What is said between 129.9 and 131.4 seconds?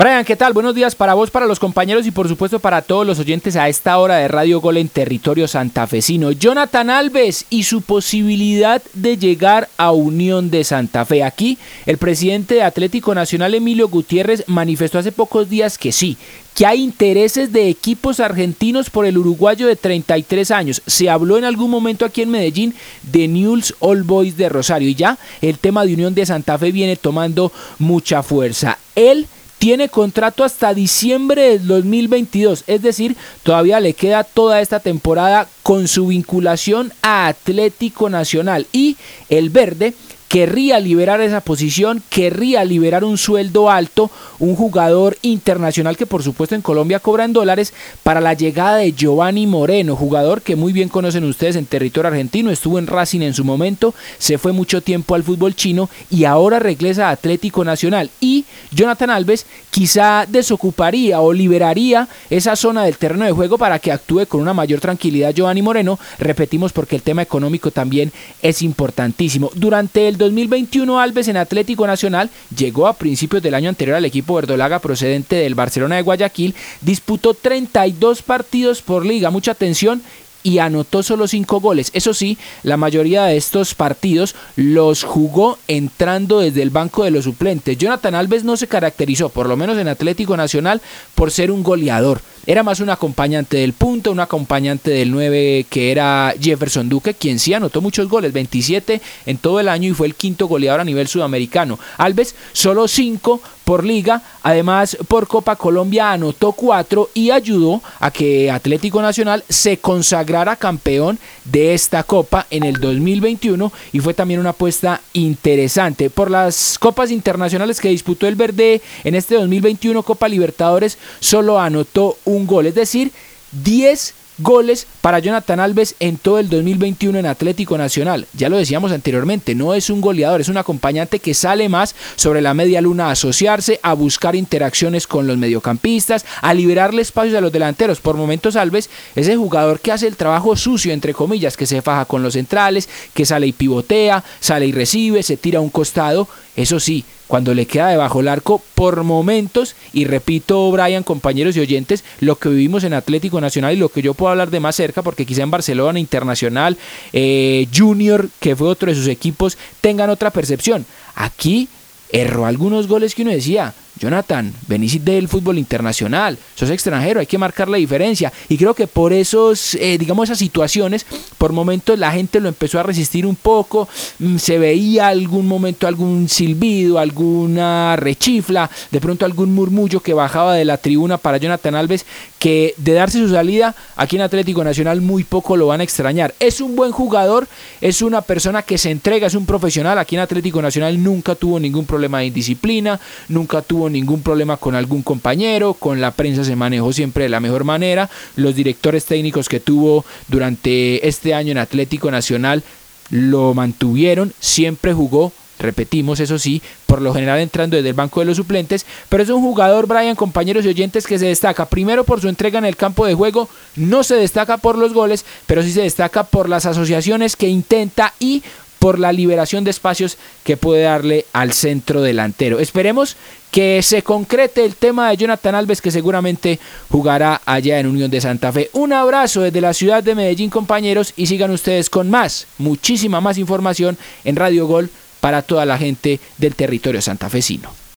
un goleador, es un acompañante que